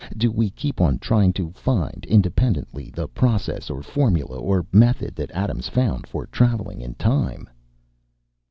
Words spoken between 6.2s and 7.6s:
traveling in time?"